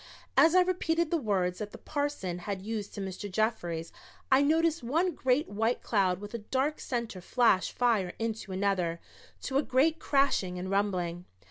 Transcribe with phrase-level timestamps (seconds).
[0.35, 3.31] As I repeated the words that the parson had used to Mr.
[3.31, 3.93] Jeffries
[4.31, 8.99] I noticed one great white cloud with a dark center flash fire into another,
[9.41, 11.25] to a great crashing and rumbling.